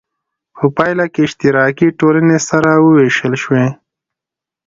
په 0.57 0.65
پایله 0.75 1.05
کې 1.13 1.21
اشتراکي 1.27 1.87
ټولنې 1.99 2.37
سره 2.49 2.69
وویشل 2.85 3.33
شوې. 3.43 3.65